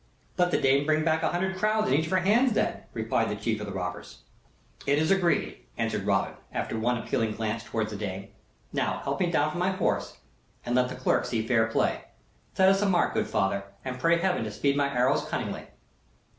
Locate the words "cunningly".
15.25-15.67